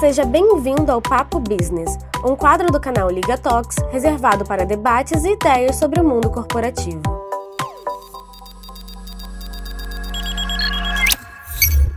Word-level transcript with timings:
Seja 0.00 0.24
bem-vindo 0.24 0.90
ao 0.90 1.00
Papo 1.00 1.38
Business, 1.38 1.96
um 2.24 2.34
quadro 2.36 2.70
do 2.70 2.80
canal 2.80 3.08
Liga 3.10 3.38
Talks 3.38 3.76
reservado 3.90 4.44
para 4.44 4.66
debates 4.66 5.24
e 5.24 5.32
ideias 5.32 5.76
sobre 5.76 6.00
o 6.00 6.04
mundo 6.04 6.30
corporativo. 6.30 7.00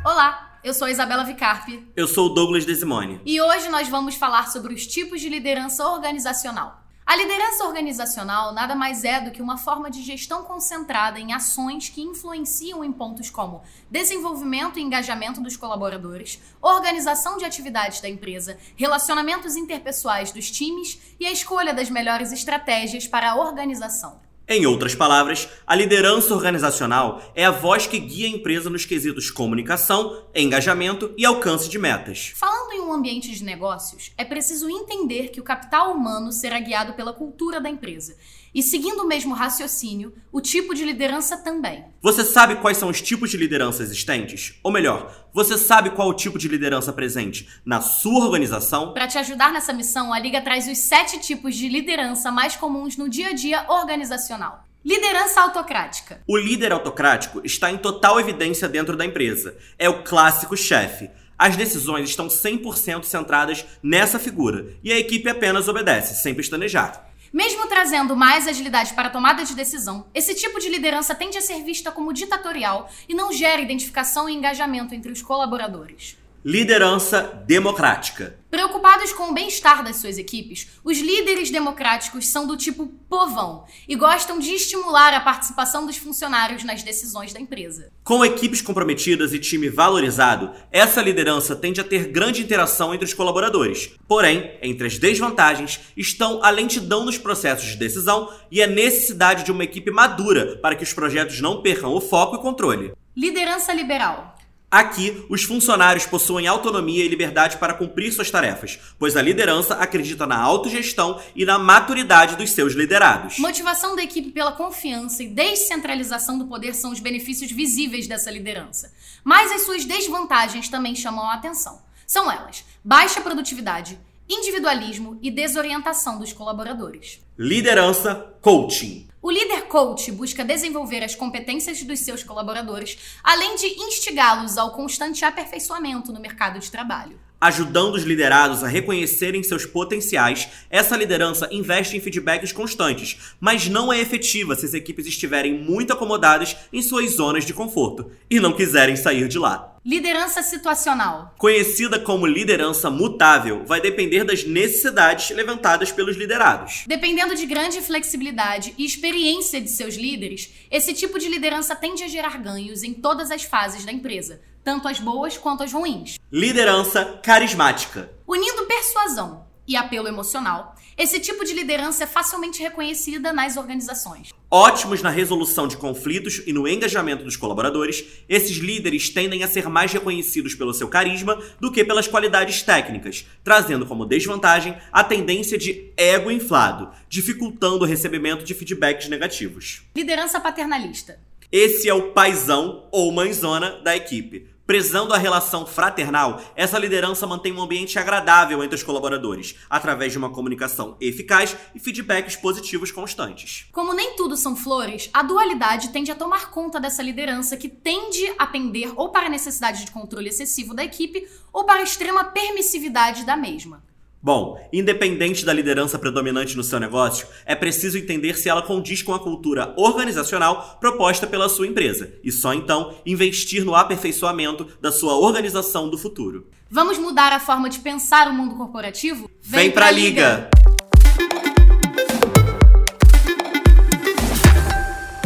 Olá, 0.06 0.60
eu 0.64 0.74
sou 0.74 0.88
a 0.88 0.92
Isabela 0.92 1.24
Vicarpi. 1.24 1.92
Eu 1.96 2.08
sou 2.08 2.28
o 2.28 2.34
Douglas 2.34 2.66
Desimone. 2.66 3.20
E 3.26 3.42
hoje 3.42 3.68
nós 3.70 3.90
vamos 3.90 4.16
falar 4.16 4.48
sobre 4.48 4.74
os 4.74 4.86
tipos 4.86 5.20
de 5.20 5.28
liderança 5.28 5.86
organizacional. 5.88 6.87
A 7.08 7.16
liderança 7.16 7.64
organizacional 7.64 8.52
nada 8.52 8.76
mais 8.76 9.06
é 9.06 9.22
do 9.22 9.32
que 9.32 9.42
uma 9.42 9.58
forma 9.58 9.90
de 9.90 10.04
gestão 10.04 10.44
concentrada 10.44 11.18
em 11.18 11.32
ações 11.32 11.88
que 11.88 12.02
influenciam 12.02 12.84
em 12.84 12.92
pontos 12.92 13.30
como 13.30 13.64
desenvolvimento 13.90 14.78
e 14.78 14.82
engajamento 14.82 15.40
dos 15.40 15.56
colaboradores, 15.56 16.38
organização 16.62 17.38
de 17.38 17.46
atividades 17.46 18.02
da 18.02 18.10
empresa, 18.10 18.58
relacionamentos 18.76 19.56
interpessoais 19.56 20.34
dos 20.34 20.52
times 20.52 21.00
e 21.18 21.26
a 21.26 21.32
escolha 21.32 21.74
das 21.74 21.90
melhores 21.90 22.34
estratégias 22.34 23.08
para 23.08 23.32
a 23.32 23.36
organização. 23.38 24.27
Em 24.50 24.66
outras 24.66 24.96
palavras, 24.96 25.50
a 25.68 25.76
liderança 25.76 26.34
organizacional 26.34 27.22
é 27.36 27.44
a 27.44 27.52
voz 27.52 27.86
que 27.86 28.00
guia 28.00 28.28
a 28.28 28.30
empresa 28.30 28.70
nos 28.70 28.86
quesitos 28.86 29.30
comunicação, 29.30 30.24
engajamento 30.34 31.14
e 31.18 31.26
alcance 31.26 31.68
de 31.68 31.78
metas. 31.78 32.32
Falando 32.34 32.72
em 32.72 32.80
um 32.80 32.94
ambiente 32.94 33.30
de 33.30 33.44
negócios, 33.44 34.14
é 34.18 34.24
preciso 34.24 34.70
entender 34.70 35.32
que 35.32 35.42
o 35.42 35.44
capital 35.44 35.92
humano 35.92 36.32
será 36.32 36.62
guiado 36.62 36.94
pela 36.94 37.12
cultura 37.12 37.60
da 37.60 37.70
empresa. 37.70 38.16
E 38.56 38.64
seguindo 38.64 39.02
o 39.02 39.08
mesmo 39.08 39.36
raciocínio, 39.36 40.14
o 40.32 40.40
tipo 40.40 40.74
de 40.74 40.86
liderança 40.86 41.38
também. 41.38 41.84
Você 42.02 42.24
sabe 42.24 42.56
quais 42.56 42.78
são 42.78 42.90
os 42.90 43.02
tipos 43.02 43.30
de 43.30 43.38
liderança 43.38 43.84
existentes? 43.84 44.58
Ou 44.64 44.72
melhor, 44.72 45.28
você 45.34 45.58
sabe 45.58 45.92
qual 45.92 46.08
o 46.08 46.14
tipo 46.14 46.40
de 46.40 46.48
liderança 46.48 46.94
presente 46.94 47.48
na 47.66 47.82
sua 47.82 48.26
organização? 48.26 48.94
Para 48.94 49.08
te 49.08 49.18
ajudar 49.18 49.52
nessa 49.52 49.74
missão, 49.74 50.12
a 50.12 50.20
Liga 50.20 50.42
traz 50.42 50.68
os 50.68 50.78
sete 50.78 51.20
tipos 51.20 51.56
de 51.56 51.68
liderança 51.68 52.32
mais 52.32 52.56
comuns 52.56 52.98
no 52.98 53.10
dia 53.10 53.28
a 53.30 53.34
dia 53.34 53.66
organizacional. 53.68 54.37
Liderança 54.86 55.42
autocrática. 55.42 56.22
O 56.28 56.38
líder 56.38 56.72
autocrático 56.72 57.42
está 57.44 57.70
em 57.70 57.78
total 57.78 58.20
evidência 58.20 58.70
dentro 58.70 58.96
da 58.96 59.06
empresa. 59.06 59.58
É 59.78 59.90
o 59.90 60.04
clássico 60.04 60.56
chefe. 60.56 61.10
As 61.38 61.56
decisões 61.56 62.10
estão 62.10 62.28
100% 62.28 63.04
centradas 63.04 63.66
nessa 63.84 64.18
figura 64.18 64.74
e 64.84 64.92
a 64.92 64.98
equipe 64.98 65.30
apenas 65.30 65.68
obedece, 65.68 66.22
sem 66.22 66.34
pestanejar. 66.34 67.06
Mesmo 67.34 67.68
trazendo 67.68 68.16
mais 68.16 68.48
agilidade 68.48 68.94
para 68.94 69.10
a 69.10 69.12
tomada 69.12 69.44
de 69.44 69.54
decisão, 69.54 70.08
esse 70.14 70.34
tipo 70.34 70.60
de 70.60 70.70
liderança 70.70 71.14
tende 71.14 71.38
a 71.38 71.42
ser 71.42 71.64
vista 71.64 71.92
como 71.92 72.14
ditatorial 72.14 72.90
e 73.08 73.14
não 73.14 73.34
gera 73.34 73.62
identificação 73.62 74.30
e 74.30 74.34
engajamento 74.34 74.96
entre 74.96 75.12
os 75.12 75.22
colaboradores. 75.22 76.18
Liderança 76.50 77.44
democrática. 77.46 78.40
Preocupados 78.50 79.12
com 79.12 79.32
o 79.32 79.34
bem-estar 79.34 79.84
das 79.84 79.98
suas 79.98 80.18
equipes, 80.18 80.80
os 80.82 80.98
líderes 80.98 81.52
democráticos 81.52 82.26
são 82.26 82.48
do 82.48 82.56
tipo 82.56 82.88
povão 83.10 83.66
e 83.86 83.98
gostam 83.98 84.40
de 84.40 84.52
estimular 84.52 85.14
a 85.14 85.20
participação 85.20 85.86
dos 85.86 85.98
funcionários 85.98 86.64
nas 86.64 86.84
decisões 86.84 87.34
da 87.34 87.40
empresa. 87.42 87.92
Com 88.02 88.24
equipes 88.24 88.62
comprometidas 88.62 89.34
e 89.34 89.40
time 89.40 89.68
valorizado, 89.68 90.54
essa 90.72 91.02
liderança 91.02 91.54
tende 91.54 91.82
a 91.82 91.84
ter 91.84 92.08
grande 92.14 92.42
interação 92.42 92.94
entre 92.94 93.04
os 93.04 93.14
colaboradores. 93.14 93.90
Porém, 94.08 94.58
entre 94.62 94.88
as 94.88 94.98
desvantagens 94.98 95.82
estão 95.98 96.42
a 96.42 96.50
lentidão 96.50 97.04
nos 97.04 97.18
processos 97.18 97.72
de 97.72 97.76
decisão 97.76 98.34
e 98.50 98.64
a 98.64 98.68
necessidade 98.68 99.44
de 99.44 99.52
uma 99.52 99.66
equipe 99.66 99.92
madura 99.92 100.56
para 100.62 100.78
que 100.78 100.84
os 100.86 100.94
projetos 100.94 101.42
não 101.42 101.62
percam 101.62 101.94
o 101.94 102.00
foco 102.00 102.38
e 102.38 102.42
controle. 102.42 102.94
Liderança 103.14 103.74
liberal. 103.74 104.37
Aqui, 104.70 105.26
os 105.30 105.44
funcionários 105.44 106.06
possuem 106.06 106.46
autonomia 106.46 107.06
e 107.06 107.08
liberdade 107.08 107.56
para 107.56 107.74
cumprir 107.74 108.12
suas 108.12 108.30
tarefas, 108.30 108.78
pois 109.00 109.16
a 109.16 109.22
liderança 109.22 109.76
acredita 109.76 110.28
na 110.28 110.38
autogestão 110.38 111.22
e 111.34 111.46
na 111.46 111.58
maturidade 111.58 112.36
dos 112.36 112.50
seus 112.50 112.74
liderados. 112.74 113.40
Motivação 113.40 113.96
da 113.96 114.04
equipe 114.04 114.30
pela 114.30 114.52
confiança 114.52 115.24
e 115.24 115.30
descentralização 115.30 116.38
do 116.38 116.48
poder 116.48 116.76
são 116.76 116.92
os 116.92 117.00
benefícios 117.00 117.50
visíveis 117.50 118.08
dessa 118.08 118.30
liderança. 118.30 118.92
Mas 119.24 119.54
as 119.54 119.62
suas 119.62 119.86
desvantagens 119.86 120.68
também 120.68 120.96
chamam 120.96 121.30
a 121.30 121.36
atenção. 121.36 121.82
São 122.06 122.30
elas: 122.30 122.66
baixa 122.84 123.22
produtividade, 123.22 123.98
individualismo 124.28 125.18
e 125.22 125.32
desorientação 125.32 126.20
dos 126.20 126.34
colaboradores. 126.34 127.22
Liderança 127.38 128.34
coaching. 128.42 129.08
O 129.28 129.30
líder 129.30 129.64
coach 129.64 130.10
busca 130.10 130.46
desenvolver 130.46 131.04
as 131.04 131.14
competências 131.14 131.84
dos 131.84 132.00
seus 132.00 132.24
colaboradores, 132.24 132.98
além 133.22 133.58
de 133.58 133.66
instigá-los 133.66 134.58
ao 134.58 134.72
constante 134.72 135.26
aperfeiçoamento 135.26 136.14
no 136.14 136.22
mercado 136.22 136.58
de 136.60 136.72
trabalho. 136.72 137.20
Ajudando 137.42 137.96
os 137.96 138.04
liderados 138.04 138.64
a 138.64 138.70
reconhecerem 138.70 139.44
seus 139.44 139.66
potenciais, 139.66 140.48
essa 140.70 140.96
liderança 140.96 141.50
investe 141.52 141.98
em 141.98 142.00
feedbacks 142.00 142.54
constantes, 142.54 143.36
mas 143.38 143.68
não 143.68 143.92
é 143.92 144.00
efetiva 144.00 144.56
se 144.56 144.66
as 144.66 144.74
equipes 144.74 145.06
estiverem 145.06 145.62
muito 145.62 145.92
acomodadas 145.92 146.56
em 146.72 146.82
suas 146.82 147.12
zonas 147.12 147.44
de 147.44 147.54
conforto 147.54 148.10
e 148.30 148.40
não 148.40 148.54
quiserem 148.54 148.96
sair 148.96 149.28
de 149.28 149.38
lá. 149.38 149.77
Liderança 149.88 150.44
situacional. 150.44 151.34
Conhecida 151.38 151.98
como 151.98 152.28
liderança 152.28 152.90
mutável, 152.90 153.64
vai 153.64 153.80
depender 153.80 154.26
das 154.26 154.44
necessidades 154.44 155.30
levantadas 155.30 155.94
pelos 155.94 156.18
liderados. 156.18 156.84
Dependendo 156.86 157.34
de 157.34 157.46
grande 157.46 157.82
flexibilidade 157.82 158.74
e 158.78 158.84
experiência 158.84 159.62
de 159.62 159.70
seus 159.70 159.96
líderes, 159.96 160.54
esse 160.70 160.94
tipo 160.94 161.18
de 161.18 161.30
liderança 161.30 161.74
tende 161.74 162.04
a 162.04 162.08
gerar 162.10 162.38
ganhos 162.38 162.84
em 162.84 162.94
todas 162.94 163.32
as 163.32 163.44
fases 163.44 163.86
da 163.86 163.92
empresa, 163.94 164.42
tanto 164.62 164.90
as 164.90 165.00
boas 165.00 165.38
quanto 165.38 165.64
as 165.64 165.72
ruins. 165.72 166.20
Liderança 166.30 167.22
carismática. 167.24 168.12
Unindo 168.28 168.66
persuasão 168.66 169.48
e 169.66 169.78
apelo 169.78 170.10
emocional, 170.10 170.76
esse 170.98 171.20
tipo 171.20 171.46
de 171.46 171.54
liderança 171.54 172.06
é 172.06 172.08
facilmente 172.08 172.62
reconhecida 172.62 173.32
nas 173.32 173.56
organizações. 173.56 174.34
Ótimos 174.50 175.02
na 175.04 175.12
resolução 175.12 175.68
de 175.68 175.78
conflitos 175.78 176.42
e 176.48 176.52
no 176.52 176.68
engajamento 176.68 177.24
dos 177.24 177.38
colaboradores, 177.38 178.04
esses 178.28 178.58
líderes 178.58 179.10
tendem 179.10 179.44
a 179.44 179.48
ser 179.48 179.70
mais 179.70 179.94
reconhecidos 179.94 180.56
pelo 180.56 180.74
seu 180.74 180.88
carisma 180.88 181.40
do 181.60 181.72
que 181.72 181.86
pelas 181.86 182.08
qualidades 182.08 182.64
técnicas, 182.64 183.28
trazendo 183.44 183.86
como 183.86 184.06
desvantagem 184.08 184.76
a 184.92 185.04
tendência 185.04 185.58
de 185.58 185.94
ego 185.96 186.32
inflado, 186.32 186.90
dificultando 187.08 187.84
o 187.84 187.88
recebimento 187.88 188.44
de 188.44 188.56
feedbacks 188.56 189.08
negativos. 189.08 189.84
Liderança 189.96 190.40
paternalista. 190.40 191.20
Esse 191.52 191.88
é 191.88 191.94
o 191.94 192.12
paizão 192.12 192.88
ou 192.92 193.12
mãezona 193.12 193.80
da 193.82 193.96
equipe 193.96 194.57
Prezando 194.68 195.14
a 195.14 195.18
relação 195.18 195.66
fraternal, 195.66 196.42
essa 196.54 196.78
liderança 196.78 197.26
mantém 197.26 197.54
um 197.54 197.62
ambiente 197.62 197.98
agradável 197.98 198.62
entre 198.62 198.76
os 198.76 198.84
colaboradores, 198.84 199.56
através 199.70 200.12
de 200.12 200.18
uma 200.18 200.30
comunicação 200.30 200.98
eficaz 201.00 201.56
e 201.74 201.80
feedbacks 201.80 202.36
positivos 202.36 202.92
constantes. 202.92 203.66
Como 203.72 203.94
nem 203.94 204.18
tudo 204.18 204.36
são 204.36 204.58
flores, 204.58 205.10
a 205.14 205.24
dualidade 205.24 205.88
tende 205.94 206.12
a 206.12 206.16
tomar 206.16 206.52
conta 206.52 206.82
dessa 206.82 207.02
liderança 207.02 207.56
que 207.56 207.70
tende 207.70 208.30
a 208.38 208.46
pender 208.46 208.92
ou 208.98 209.08
para 209.08 209.28
a 209.28 209.30
necessidade 209.30 209.86
de 209.86 209.92
controle 209.92 210.28
excessivo 210.28 210.74
da 210.74 210.84
equipe 210.84 211.26
ou 211.54 211.64
para 211.64 211.80
a 211.80 211.84
extrema 211.84 212.26
permissividade 212.26 213.26
da 213.26 213.38
mesma. 213.38 213.87
Bom, 214.22 214.60
independente 214.74 215.46
da 215.46 215.54
liderança 215.54 215.98
predominante 216.00 216.58
no 216.58 216.64
seu 216.64 216.80
negócio, 216.80 217.28
é 217.46 217.56
preciso 217.56 217.98
entender 217.98 218.36
se 218.38 218.50
ela 218.50 218.64
condiz 218.64 219.02
com 219.04 219.14
a 219.14 219.20
cultura 219.20 219.74
organizacional 219.78 220.78
proposta 220.80 221.28
pela 221.28 221.48
sua 221.48 221.68
empresa 221.68 222.12
e 222.24 222.32
só 222.32 222.54
então 222.54 222.96
investir 223.06 223.64
no 223.64 223.76
aperfeiçoamento 223.76 224.68
da 224.82 224.92
sua 224.92 225.16
organização 225.16 225.88
do 225.88 225.98
futuro. 225.98 226.48
Vamos 226.70 226.98
mudar 226.98 227.32
a 227.32 227.40
forma 227.40 227.70
de 227.70 227.80
pensar 227.80 228.28
o 228.28 228.34
mundo 228.34 228.56
corporativo? 228.56 229.30
Vem, 229.42 229.62
Vem 229.62 229.72
pra, 229.72 229.84
pra 229.84 229.92
Liga! 229.92 230.50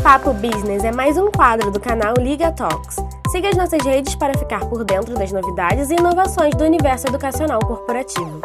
Papo 0.04 0.34
Business 0.34 0.84
é 0.84 0.92
mais 0.92 1.18
um 1.18 1.32
quadro 1.32 1.72
do 1.72 1.80
canal 1.80 2.14
Liga 2.20 2.52
Talks. 2.52 2.98
Siga 3.32 3.50
as 3.50 3.56
nossas 3.56 3.84
redes 3.86 4.16
para 4.16 4.38
ficar 4.38 4.66
por 4.66 4.84
dentro 4.84 5.14
das 5.14 5.32
novidades 5.32 5.90
e 5.90 5.96
inovações 5.96 6.54
do 6.56 6.66
universo 6.66 7.08
educacional 7.08 7.60
corporativo. 7.60 8.42